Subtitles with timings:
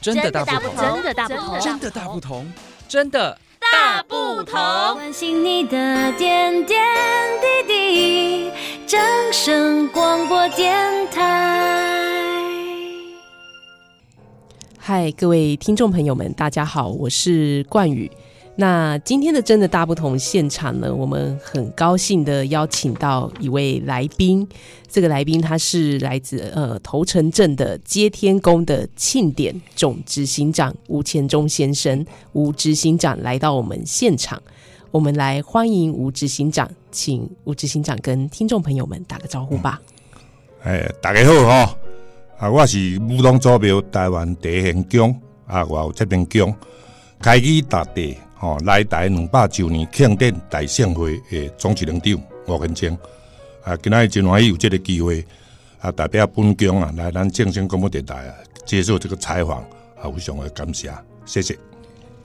[0.00, 2.52] 真的大不同，真的大不同，真的大不同，
[2.88, 4.54] 真的大不同。
[4.94, 6.80] 关心你的点点
[7.66, 8.50] 滴滴，
[8.86, 9.00] 掌
[9.32, 10.76] 声广播电
[11.10, 12.40] 台。
[14.78, 18.10] 嗨，各位听众朋友们，大家好，我是冠宇。
[18.60, 24.44] 那今天的真的大不同现场呢，我们很高兴的邀请到一位来宾。
[24.88, 34.42] 这个来宾他是来自呃头城镇的接天宫的庆典总执行长吴前忠先生，吴执行长来到我们现场，
[34.90, 39.80] 我们来欢迎吴执行长，请吴执行长跟听众朋友们打个招呼吧。
[40.64, 41.76] 哎，大家好哈，
[42.38, 45.14] 啊，我是武当祖庙台湾第一宫
[45.46, 46.52] 啊，我有这边宫
[47.20, 48.16] 开机大地。
[48.40, 52.96] 哦，来台两百周年庆典大盛会的，总执行长吴干忠
[53.64, 55.24] 啊，今仔日真欢喜有这个机会
[55.80, 59.58] 啊，代表本宫啊来咱正兴广播电台啊接受这个采访
[60.00, 60.88] 啊，非常的感谢，
[61.26, 61.58] 谢谢。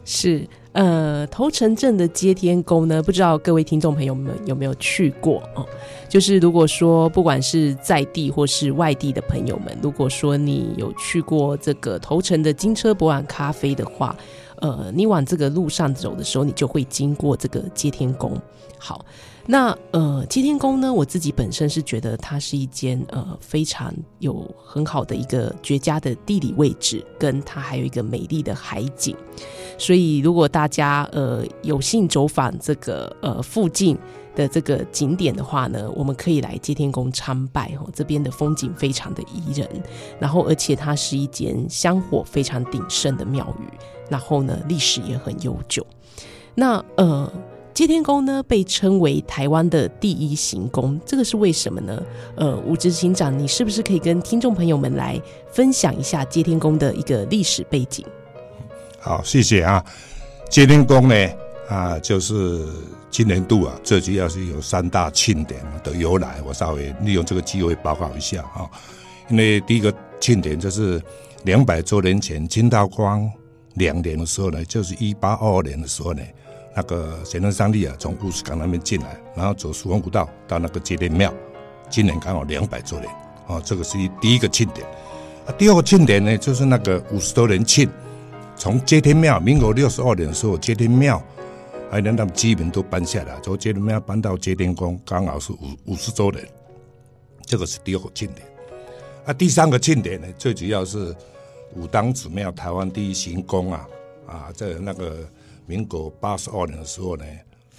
[0.05, 5.65] 是呃，头城镇的接天宫呢，不知道各位听众朋友们有没有去过哦？
[6.07, 14.15] 就是如果说不管是在地或是外地的朋友们，如果说你有去过这个头城的金车博览咖啡的话。
[14.63, 18.41] 呃，你往这个路上走的时候，你就会经过这个接天宫。
[18.79, 19.05] 好，
[19.45, 29.13] 那呃，接天宫呢，我自己本身是觉得它是一间呃非常有很好的一个绝佳的地理位置，跟它还有一个美丽的海景。
[29.77, 33.97] 所以，如果大家呃有幸走访这个呃附近
[34.35, 37.89] 的这个景点的话呢，我们可以来接天宫参拜哦。
[37.93, 39.67] 这边的风景非常的宜人，
[40.19, 43.63] 然后而且它是一间香火非常鼎盛的庙宇。
[44.09, 45.85] 然后呢，历史也很悠久。
[46.53, 47.31] 那呃，
[47.73, 52.03] 接天宫呢被称为台湾的第一行宫，这个是为什么呢？
[52.35, 55.19] 呃，吴执行长，你是不是可以跟听众朋友们来
[55.51, 58.05] 分享一下接天宫的一个历史背景？
[58.99, 59.83] 好，谢谢啊。
[60.49, 61.15] 接天宫呢，
[61.67, 62.67] 啊，就是
[63.13, 68.67] 今年度啊，最主要是有三大庆典的由来，我稍微利用这个机会报告一下啊。
[69.29, 70.99] 因为第一个庆典就是
[71.43, 73.31] 两百周年前，秦道光。
[73.75, 76.23] 两年的时候呢，就是一八二二年的时候呢，
[76.75, 81.31] 那个玄天上帝啊，从乌石港那边进来，然后走疏洪古道到那个接天庙，
[81.91, 83.11] 今年刚好两百周年，
[83.45, 84.87] 哦，这个是第一个庆典。
[85.45, 87.87] 啊，第二个庆典呢，就是那个五十周年庆，
[88.55, 91.21] 从接天庙，民国六十二年的时候，接天庙，
[91.93, 96.43] 还有那他们基本都搬下来，从接天庙搬到接天宫，刚好是五五十周年，
[97.45, 98.47] 这个是第二个庆典。
[99.25, 101.15] 啊，第三个庆典呢，最主要是。
[101.75, 103.87] 武当祖庙，台湾第一行宫啊
[104.27, 105.27] 啊，在那个
[105.65, 107.25] 民国八十二年的时候呢，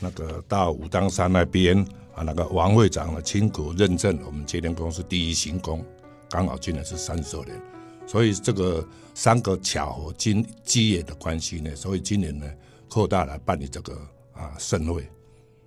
[0.01, 1.79] 那个到武当山那边
[2.13, 5.85] 啊，那个王会长的亲口认证，我们接天宫是第一行宫，
[6.29, 7.57] 刚好今年是三十周年，
[8.05, 12.47] 所以这个三个巧合今基业的关系呢，所以今年呢
[12.89, 13.95] 扩大来办理这个
[14.33, 15.07] 啊盛会，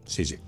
[0.05, 0.39] 谢谢。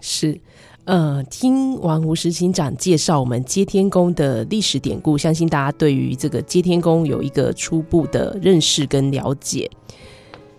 [0.00, 0.40] 是。
[0.84, 9.70] 呃，听完吴执行长介绍我们接天宫的历史典故，相信大家对于这个接天宫有一个初步的认识跟了解。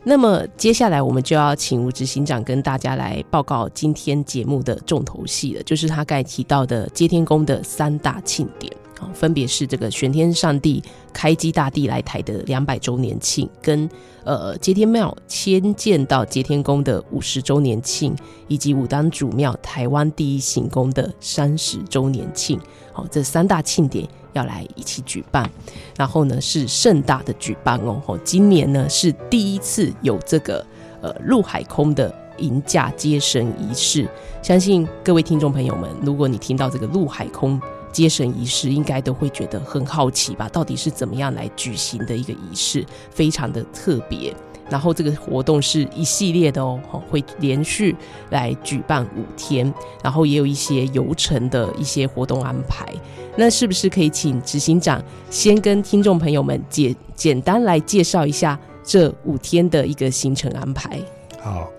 [0.05, 8.71] 那么接下来我们就要请吴执行长跟大家来报告今天节目的重头戏了，就是他刚才提到的接天宫的三大庆典。
[9.13, 13.89] 分别是这个玄天上帝开基大帝来台的两百周年庆，跟
[14.23, 18.15] 呃接天庙迁建到接天宫的五十周年庆，
[18.47, 22.59] 以及武当祖庙台湾第一行宫的三十周年庆。
[22.91, 25.49] 好，这三大庆典要来一起举办，
[25.97, 28.01] 然后呢是盛大的举办哦。
[28.23, 30.65] 今年呢是第一次有这个
[31.01, 34.07] 呃陆海空的迎驾接神仪式，
[34.41, 37.59] 相信各位听众朋友们，如果你听到这个陆海空。
[37.93, 40.49] 接神仪式应该都会觉得很好奇吧？
[40.49, 44.35] 到底是怎么样来举行的一个仪式，非常的特别。
[44.69, 47.95] 然后这个活动是一系列的哦，会连续
[48.31, 49.71] 来举办五天，
[50.01, 52.87] 然后也有一些游程的一些活动安排。
[53.35, 60.99] 那是不是可以请执行长先跟听众朋友们简简单来介绍一下这五天的一个行程安排？
[61.41, 61.69] 好，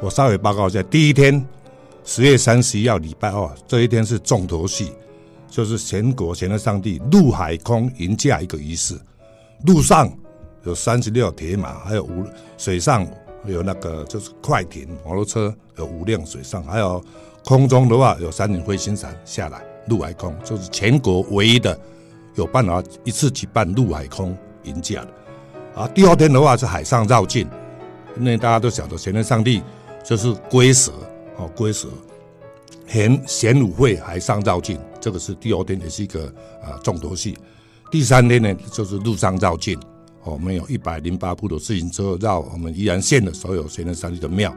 [0.00, 0.82] 我稍微报告一下。
[0.84, 1.46] 第一天，
[2.04, 4.92] 十月三十一号礼拜二，这一天是重头戏。
[5.50, 8.98] 就是全国全的上帝陆海空迎驾一个仪式，
[9.66, 10.10] 陆上
[10.62, 12.24] 有三十六铁马，还有五
[12.56, 13.06] 水上
[13.44, 17.02] 有那个就是快艇摩托车有五辆水上，还有
[17.44, 21.78] 空中的话有三顶飞行伞下来陆海空，就是全国唯一的
[22.36, 25.82] 有办法一次举办陆海空迎驾的。
[25.82, 27.48] 啊，第二天的话是海上绕境，
[28.18, 29.62] 因为大家都晓得全的上帝
[30.04, 30.92] 就是龟蛇
[31.36, 31.88] 哦，龟蛇。
[32.90, 36.26] 玄玄武会海上绕境，这个是第二天，也是一个
[36.60, 37.38] 啊重头戏。
[37.88, 39.78] 第三天呢，就是陆上绕境，
[40.24, 44.52] 我们有一百零八部的自行车绕我们宜兰县的所有玄天上帝的庙。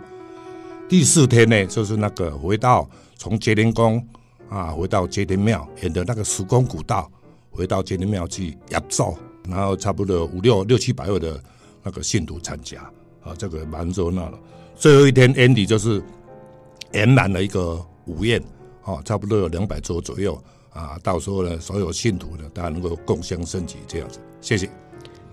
[0.90, 4.04] 第四天呢，就是那个回到从接天宫
[4.50, 7.10] 啊，回到接天庙，沿着那个十公古道
[7.52, 9.16] 回到接天庙去压轴，
[9.48, 11.40] 然后差不多五六六七百位的
[11.84, 12.82] 那个信徒参加
[13.24, 14.40] 啊，这个蛮热闹的。
[14.76, 16.04] 最后一天 Andy 就是
[16.94, 18.42] 圆满了一个午宴，
[18.84, 20.42] 哦，差不多有两百桌左右
[20.72, 24.70] 啊，到时候呢，所有信徒呢，大家能够共襄盛举这样子，谢谢。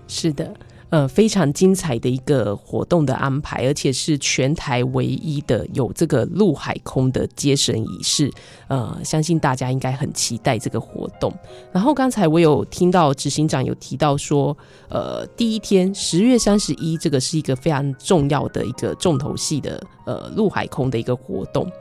[0.07, 0.53] 是的。
[0.89, 8.29] 呃，非常精彩的一个活动的安排，而且是全台唯一的有这个陆海空的接神仪式。
[8.67, 11.33] 呃，相信大家应该很期待这个活动。
[11.71, 14.57] 然后刚才我有听到执行长有提到说，
[14.89, 21.71] 呃，第一天十月三十一，这个是一个非常重要的一个重头戏的呃陆海空的一个活动。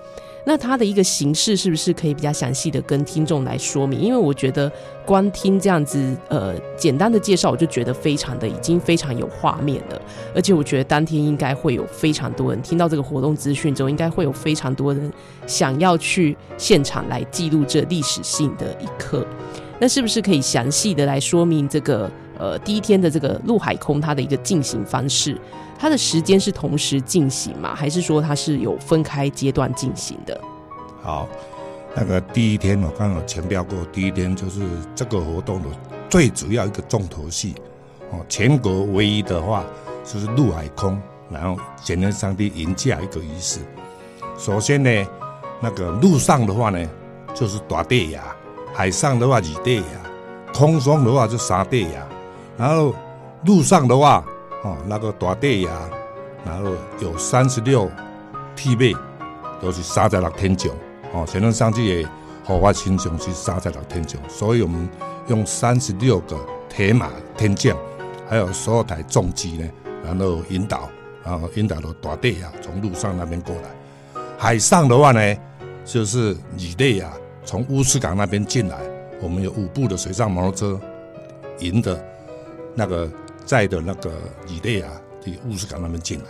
[0.45, 4.01] 那它的一个形式是不是可以比较详细的跟听众来说明？
[4.01, 4.71] 因为我觉得
[5.05, 10.03] 光听这样子呃简单的介绍，我就觉得非常的已经非常有画面了。
[10.35, 15.13] 而且我觉得当天应该会有非常多人听到这个活动资讯之后，应该会有非常多人
[15.47, 19.27] 想要去现场来记录这历史性的一刻。
[19.79, 25.39] 那是不是可以详细的来说明这个呃第一天的这个陆海空它的一个进行方式？
[25.81, 27.75] 它的时间是同时进行吗？
[27.75, 30.39] 还是说它是有分开阶段进行的？
[31.01, 31.27] 好，
[31.95, 34.61] 那个第一天我刚刚有强调过，第一天就是
[34.95, 35.69] 这个活动的
[36.11, 37.55] 最主要一个重头戏
[38.11, 39.65] 哦，全国唯一的话
[40.05, 41.01] 就是陆海空，
[41.31, 43.61] 然后玄天上帝迎驾一个仪式。
[44.37, 45.07] 首先呢，
[45.63, 46.87] 那个陆上的话呢
[47.33, 48.21] 就是大地爷，
[48.75, 49.83] 海上的话二地爷，
[50.53, 52.03] 空中的话就三地爷，
[52.59, 52.95] 然后
[53.47, 54.23] 陆上的话。
[54.63, 55.69] 哦，那个大地爷，
[56.45, 56.71] 然后
[57.01, 57.91] 有三十六
[58.55, 59.01] 匹马，
[59.59, 60.71] 都是杀在了天上。
[61.15, 62.07] 哦，玄天上帝也
[62.45, 64.87] 护法神将是杀在了天上，所以我们
[65.29, 66.37] 用三十六个
[66.69, 67.09] 铁马
[67.39, 67.75] 天将，
[68.29, 69.67] 还有所有台重机呢，
[70.05, 70.91] 然后引导，
[71.25, 74.23] 然后引导到大地爷从路上那边过来。
[74.37, 75.37] 海上的话呢，
[75.87, 77.07] 就是二地爷
[77.47, 78.77] 从乌石港那边进来，
[79.23, 80.81] 我们有五部的水上摩托车
[81.61, 81.99] 迎的，
[82.75, 83.11] 那个。
[83.51, 84.13] 在的那个
[84.47, 84.93] 以内啊，
[85.25, 86.27] 离乌石港那边进来，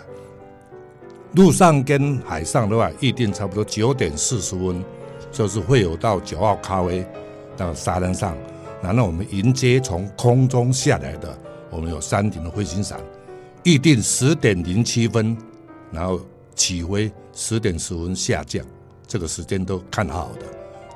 [1.35, 4.83] 陆上跟海上的话，预定差不多九点四十分，
[5.31, 7.07] 就是会有到九号咖啡
[7.59, 8.35] 到沙滩上，
[8.83, 11.39] 然后我们迎接从空中下来的，
[11.69, 12.99] 我们有三顶的飞行伞，
[13.65, 15.37] 预定十点零七分，
[15.93, 16.19] 然后
[16.55, 18.65] 起飞十点十分下降，
[19.07, 20.47] 这个时间都看好的，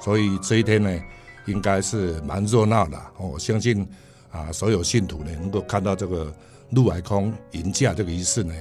[0.01, 0.91] 所以这一天呢，
[1.45, 3.87] 应该是蛮热闹的，我相信。
[4.35, 6.35] 啊，所有信徒呢，能够看到这个
[6.71, 8.53] 陆海空迎驾这个仪式呢，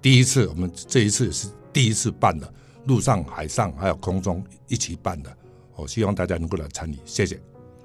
[0.00, 2.50] 第一次，我们这一次是第一次办的，
[2.86, 5.30] 陆上、海上还有空中一起办的，
[5.76, 7.38] 我希望大家能够来参与，谢谢。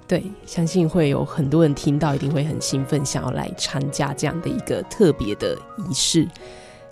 [0.08, 6.26] 对，相信会有很多人听到，一定会很兴奋，想要来参加这样的一个特别的仪式。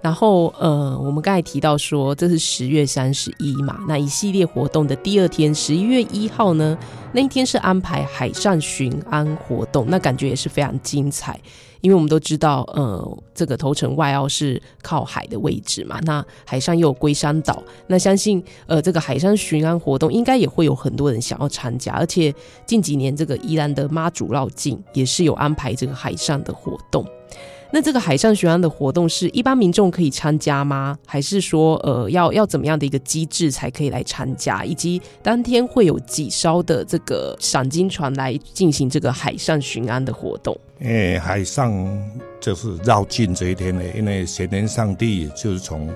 [0.08, 6.78] 然后，呃，我们刚才提到说，这是十月三十一嘛，那一系列活动的第二天，十一月一号呢，
[7.12, 11.38] 那一天是安排海上巡安活动，那感觉也是非常精彩，
[11.82, 22.34] 因为我们都知道，呃，这个头城外澳是靠海的位置嘛，那海上又有龟山岛，那相信，呃，这个海上巡安活动应该也会有很多人想要参加，而且
[22.66, 27.06] 近几年这个宜兰的妈祖绕境也是有安排这个海上的活动。
[27.70, 30.98] 那这个海上巡安的活动是一般民众可以参加吗？
[31.06, 34.64] 还是说，呃，要要怎么样的一个机制才可以来参加？
[34.64, 40.58] 以及当天会有几艘的这个赏金船来进行这个海上巡安的活动？
[40.80, 41.74] 诶、欸，海上
[42.40, 45.94] 就是绕境这一天呢，因为玄天上帝就是从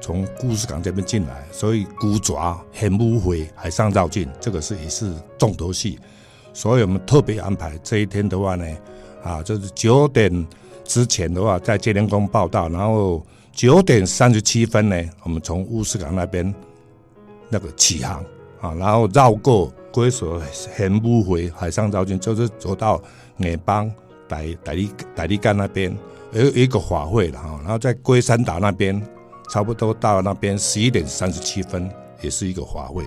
[0.00, 6.00] 从乌石港这边进来，所以古爪很不会海上绕境，这个是也是重头戏，
[6.52, 8.66] 所以我们特别安排这一天的话呢，
[9.22, 10.44] 啊，就是九点。
[10.84, 16.54] 之前的话，在接天宫报到，然后九点三十七分呢，我们从乌石港那边
[17.48, 18.22] 那个起航
[18.60, 20.40] 啊，然后绕过龟所
[20.76, 23.02] 很不回海上绕境，就是走到
[23.36, 23.90] 内邦
[24.28, 25.96] 台台里台里干那边
[26.32, 29.00] 有一个法会了哈，然后在龟山岛那边
[29.50, 31.88] 差不多到那边十一点三十七分，
[32.20, 33.04] 也是一个法会，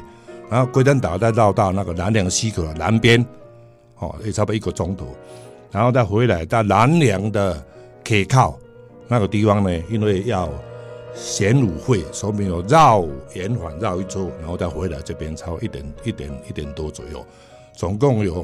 [0.50, 3.24] 然后龟山岛再绕到那个南梁溪口的南边，
[4.00, 5.08] 哦，也差不多一个钟头。
[5.78, 7.64] 然后再回来到南梁的
[8.04, 8.60] 溪口
[9.08, 10.50] 那个地方呢，因为要
[11.14, 13.06] 显武会，所以有绕
[13.36, 17.24] 延环绕一周，然后再回来这边，超一点一点一点多左右，
[17.76, 18.44] 总共有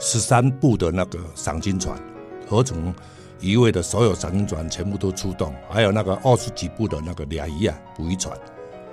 [0.00, 1.98] 十三部的那个赏金船，
[2.46, 2.94] 合成
[3.40, 8.38] 一位的所有赏金船全部都出动，还有那个二十几部的那个俩鱼啊捕鱼船，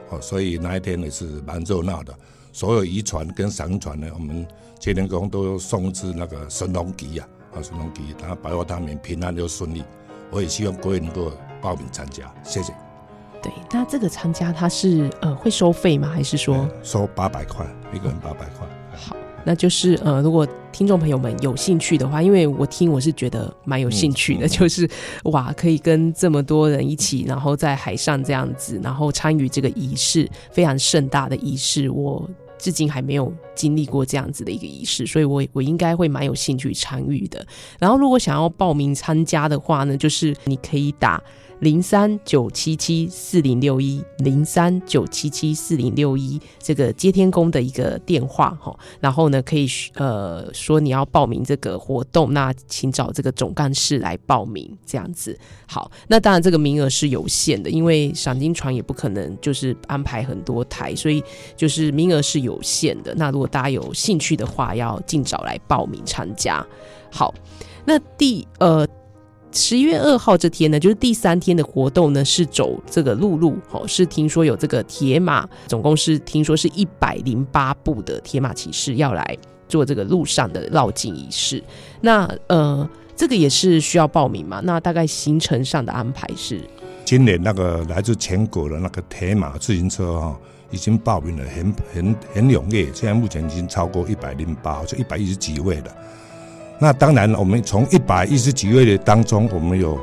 [0.09, 2.15] 哦，所以那一天也是蛮热闹的。
[2.55, 4.47] 所有渔船跟赏金船呢，我们
[4.79, 9.83] 接天宫都送一支那个神龙旗呀，啊，神农旗，然后保佑他们平安又顺利。
[10.31, 12.73] 我也希望各位能够报名参加，谢谢。
[13.41, 16.07] 对，那这个参加他是呃会收费吗？
[16.07, 18.65] 还是说收八百块，一个人八百块？
[18.95, 24.89] 好，那就是呃，如果听众朋友们有兴趣的话，因为我听我是觉得蛮有兴趣的，嗯、就是
[25.25, 32.25] 哇，可以跟这么多人一起，然后在海上这样子，然后参与这个仪式，非常盛大的仪式，我。
[32.57, 37.45] 至今还没有经历过这样子的一个仪式，所以我我应该会蛮有兴趣参与的。
[37.79, 41.21] 然后，如果想要报名参加的话呢，就是你可以打。
[41.59, 55.37] 零三九七七四零六一零三九七七四零六一这个接天宫的一个电话哈，然后呢可以呃说你要报名这个活动，那请找这个总干事来报名这样子。
[55.65, 61.23] 好，那当然这个名额是有限的，因为赏金船也不可能就是安排很多台，所以
[61.55, 63.15] 就是名额是有限的。
[63.15, 66.65] 那如果大家有兴趣的话，要尽早来报名参加。
[67.09, 67.33] 好，
[67.85, 68.85] 那第呃。
[69.55, 79.37] 十一月二号这天呢，就是第三天的活动呢，是走这个陆路，哦，是听说有这个铁马，总共是听说是一百零八部的铁马骑士要来
[79.69, 81.63] 做这个路上的绕境仪式。
[82.01, 84.59] 那呃，这个也是需要报名嘛？
[84.65, 86.59] 那大概行程上的安排是？
[87.05, 90.37] 今年那个来自全国的那个铁马自行车哈，
[90.69, 95.95] 已经报名了很，很很很踊跃，现在目前已经超过一百零八，就一百一十几位了。
[96.77, 99.97] 那当然，我们从一百一十几位的当中，我们有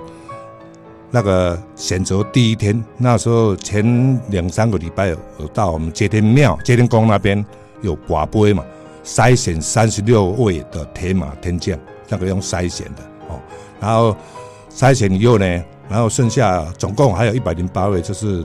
[1.11, 7.45] 那个选择第一天，那时候前两三个礼拜有到我们接天庙、接天宫那边
[7.83, 8.65] 有跋杯嘛，
[9.05, 13.39] 筛选三十六位的铁马天将，那个用筛选的哦。
[13.79, 14.17] 然后
[14.75, 15.45] 筛选以后呢，
[15.91, 18.43] 然后剩下总共还有一百零八位，就是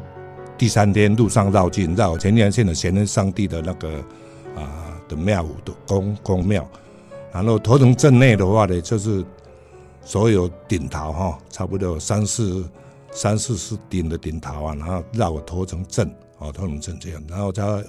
[0.58, 3.88] 第三天路上绕境绕前两线的贤人上帝的那个
[4.54, 6.68] 啊的庙的宫宫庙。
[7.38, 9.24] 然后头城镇内的话呢，就是
[10.02, 12.64] 所有顶头哈，差不多三四
[13.12, 17.84] 三四十顶的顶头啊，然后绕头城镇哦，头城镇这样，然后他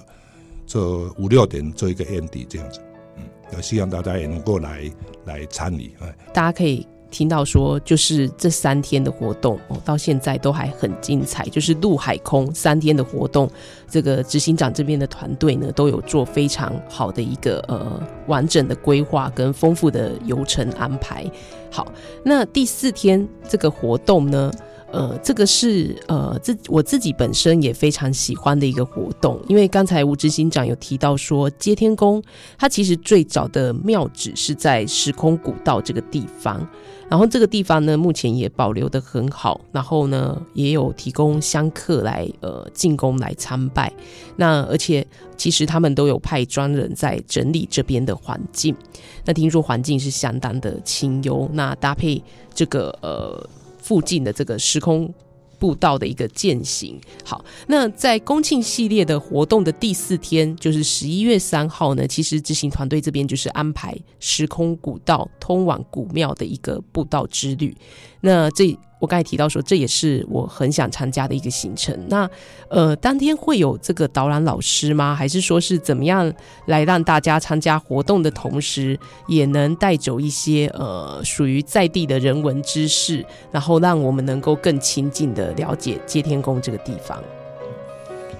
[0.65, 0.79] 这
[1.17, 2.79] 五六点做一个 end 点这样子，
[3.17, 3.23] 嗯，
[3.55, 4.91] 也希望大家也能够来
[5.25, 6.87] 来参与哎，大家可以。
[7.11, 11.45] 听到说，就是这三天的活动哦，到现在都还很精彩。
[11.49, 13.49] 就是陆海空三天的活动，
[13.89, 21.25] 这个执行长这边的团队呢，都有做非常好的一个呃完整的规划跟丰富的游程安排。
[21.71, 21.91] 好，
[22.23, 24.51] 那第四天这个活动呢？
[24.91, 32.21] 呃，这个是呃，自我自己本身也非常喜欢的一个活动，因为刚才吴执行长有提到说，接天宫
[32.57, 36.67] 它其实最早的庙址是在时空古道这个地方，
[37.07, 43.93] 然后这个地方呢，目前也保留得很好，然后呢，也有提供香客来呃进宫来参拜，
[44.37, 45.05] 那而且
[45.37, 48.75] 其实他们都有派专人在整理这边的环境，
[49.23, 52.19] 那听说环境是相当的清幽，那搭配
[52.55, 53.47] 这个呃。
[53.89, 55.11] 附近的这个时空
[55.57, 67.75] 步道的一个践行，好，那在公庆系列的活动的第四天，就是十一月三号呢，其实执行团队这边就是安排时空古道通往古庙的一个步道之旅，
[68.21, 68.77] 那这。
[68.99, 71.97] 我刚才提到说，这也是我很想参加的一个行程。
[72.09, 72.29] 那
[72.67, 75.15] 呃，当天会有这个导览老师吗？
[75.15, 76.31] 还是说是怎么样
[76.65, 87.23] 来让大家参加活动的同时，也能带走一些呃属于在地的人文知识，然后让我们能够更亲近的了解接天宫这个地方？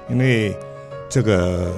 [0.09, 0.53] 因为
[1.07, 1.71] 这个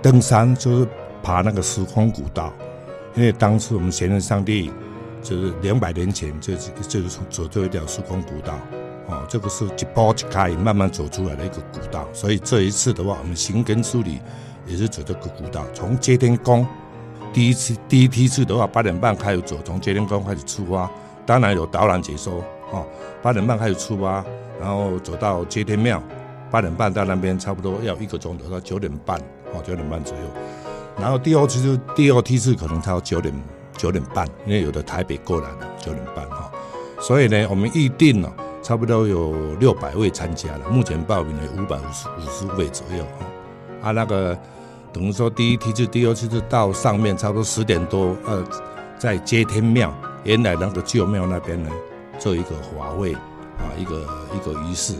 [0.00, 0.88] 登山就是
[1.24, 2.52] 爬那个时空古道，
[3.16, 4.70] 因为当时我们贤恩上帝。
[5.22, 8.58] 就是两百年前，就是就是从走这一条时空古道，
[9.06, 12.08] 哦，这个是一步一开慢慢走出来的一个古道。
[12.12, 14.18] 所以这一次的话，我们行根梳理
[14.66, 16.66] 也是走这个古道，从接天宫
[17.32, 20.90] 第一次第一梯次的话，八点半开始走，从接天宫开始出发，
[21.26, 22.86] 当然有导览解说，哦，
[23.22, 24.24] 八点半开始出发，
[24.58, 26.02] 然后走到接天庙，
[26.50, 29.20] 八点半到那边差不多要一个钟头到九点半，
[29.52, 30.24] 哦，九点半左右，
[30.98, 33.34] 然后第二次就第二梯次可能到九点。
[33.80, 36.52] 九点半，因为有的台北过来了，九点半哈，
[37.00, 38.30] 所以呢，我们预定了
[38.62, 43.88] 差不多有六百位参加了，目前报名了五百五十五十位左右哈。
[43.88, 44.38] 啊，那个
[44.92, 48.44] 等于说第一梯次、第二梯次到上面差不多十点多，呃，
[48.98, 49.94] 在接天庙
[50.24, 51.70] 原来那个旧庙那边呢，
[52.18, 54.06] 做一个法会啊，一个
[54.36, 54.96] 一个仪式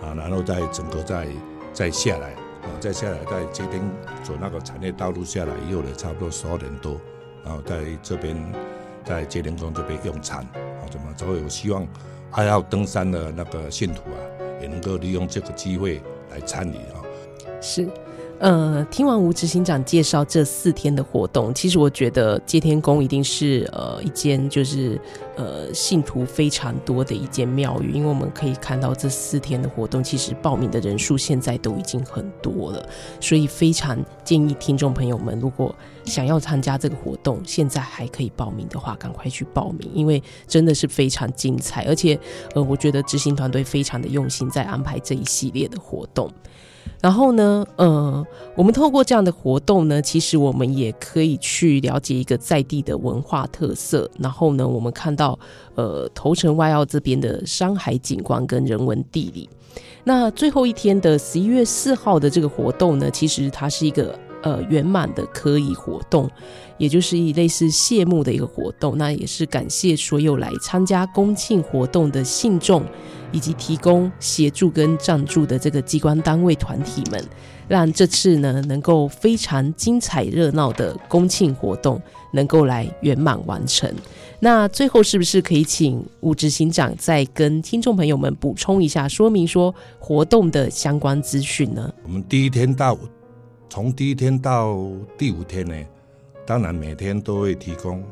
[0.00, 1.26] 啊，然后再整个再
[1.72, 2.28] 再下来
[2.62, 3.82] 啊，再下来在接天
[4.22, 6.96] 走那个产业道路下来以后呢，差不多十二点多。
[7.44, 8.36] 然后在这边，
[9.04, 11.12] 在接灵宫这边用餐，啊，怎么？
[11.16, 11.86] 所以我希望
[12.32, 14.18] 爱好登山的那个信徒啊，
[14.60, 17.02] 也能够利用这个机会来参与啊。
[17.60, 17.88] 是，
[18.40, 24.98] 呃，听完吴执行长介绍这四天的活动，其实我觉得接天宫一定是呃一间就是
[25.36, 32.88] 呃信徒非常多的一间庙宇，因为我们可以看到这四天的活动，其实报名的人数现在都已经很多了，
[33.20, 35.74] 所以非常建议听众朋友们，如果
[36.06, 42.18] 想要参加这个活动，现在还可以报名的话，赶快去报名，因为真的是非常精彩，而且
[42.54, 46.30] 呃，我觉得执行团队非常的用心在安排这一系列的活动。
[47.00, 54.10] 然后呢，呃，我们透过这样的活动呢，其实我们也可以去了解一个在地的文化特色。
[54.18, 55.38] 然后呢，我们看到
[55.76, 59.48] 呃头城外澳这边的山海景观跟人文地理。
[60.04, 66.28] 那最后一天的十一月四号的这个活动呢，其实它是一个呃圆满的科仪活动，
[66.80, 68.98] 也就是以类似谢幕的一个活动。
[68.98, 72.82] 那也是感谢所有来参加公庆活动的信众。
[73.32, 77.24] 以及提供协助跟赞助的这个机关单位团体们，
[77.68, 83.88] 让这次呢能够非常精彩热闹的公庆活动能够来圆满完成。
[84.40, 91.88] 那最后是不是可以请吴执行长再跟听众朋友们补充一下，说明说活动的相关资讯呢？
[92.02, 92.98] 我们第一天到，
[93.68, 94.76] 从第一天到
[95.16, 95.76] 第五天呢，
[96.50, 98.02] 当然每天都会提供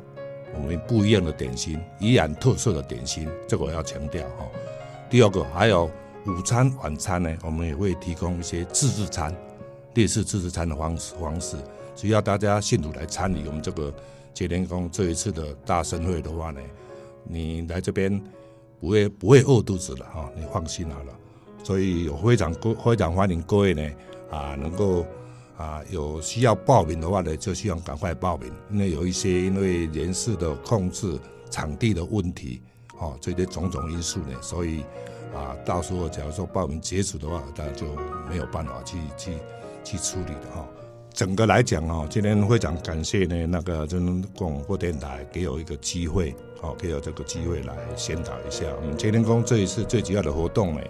[0.54, 4.46] 我们不一样的点心，依然特色的点心，这个我要强调哈。
[5.10, 5.90] 第二个还有
[6.24, 9.34] 午餐、晚餐呢，我们也会提供一些自助餐，
[9.94, 11.56] 类似自助餐的方式方式。
[11.96, 13.92] 只要大家信徒来参与我们这个
[14.32, 16.60] 接天宫这一次的大盛会的话呢，
[17.24, 18.22] 你来这边
[18.78, 21.12] 不会不会饿肚子了哈，你放心好了。
[21.64, 23.90] 所以我非常非常欢迎各位呢
[24.30, 25.04] 啊，能够
[25.58, 31.18] 啊有需要报名的话呢，就希望赶快报名，因为有一些因为人事的控制、
[31.50, 32.62] 场地的问题。
[33.00, 34.80] 哦，这些种种因素呢，所以
[35.32, 37.86] 啊，到时候假如说报名截止的话，大家就
[38.28, 39.32] 没有办法去去
[39.84, 40.66] 去处理的哈。
[41.12, 50.80] 整个来讲啊，今天非常感谢呢那个中央广播电台给我一个机会，好，给我这个机会来宣导一下我们接天宫这一次最主要的活动呢，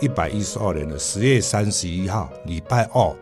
[0.00, 3.16] 一百一十二年的十月三十一号礼拜二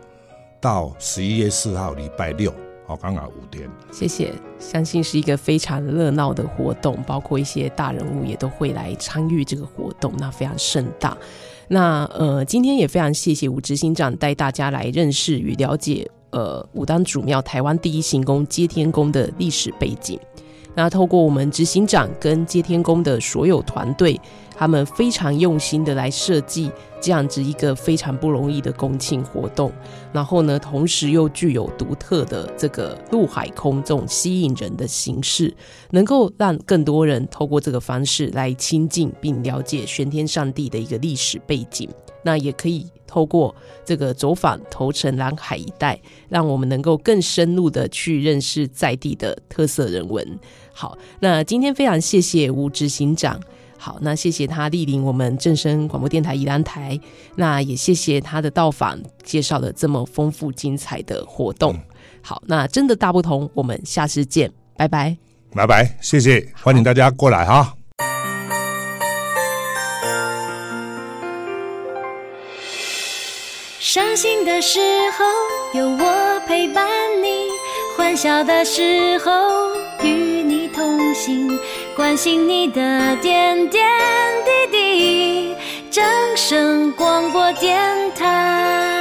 [0.60, 2.52] 到十一月四号礼拜六。
[2.86, 3.70] 好，刚好五天。
[3.92, 11.16] 谢谢，相信是一个非常热闹的活动，包括一些大人物也都会来参与这个活动，那非常盛大。
[11.68, 20.18] 那呃，今天也非常谢谢吴执行长带大家来认识与了解呃武当主庙台湾第一行宫接天宫的历史背景。
[20.74, 24.20] 那透过我们执行长跟接天宫的所有团队。
[24.56, 29.72] 他们非常用心的来设计这样子一个非常不容易的公庆活动，
[30.12, 35.56] 然后呢，同时又具有独特的这个陆海空这种吸引人的形式，
[35.92, 41.88] 能够让更多人透过这个方式来亲近并了解玄天上帝的一个历史背景。
[42.22, 50.38] 那也可以透过这个走访头城蓝海一带，让我们能够更深入的去认识在地的特色人文。
[50.80, 53.38] 好，那今天非常谢谢吴执行长。
[53.76, 56.98] 好，那谢谢他莅临我们正声广播电台宜兰台，
[57.36, 61.78] 那也谢谢他的到访，介绍了这么丰富精彩的活动。
[62.22, 65.14] 好，那真的大不同，我们下次见，拜拜，
[65.54, 67.74] 拜拜，谢谢，欢迎大家过来哈。
[73.78, 74.80] 伤心的时
[75.18, 76.88] 候有我陪伴
[77.22, 77.48] 你，
[77.98, 79.30] 欢笑的时候
[81.96, 83.82] 关心你的点点
[84.44, 85.54] 滴滴，
[85.90, 86.04] 掌
[86.36, 87.78] 声广播电
[88.14, 88.99] 台。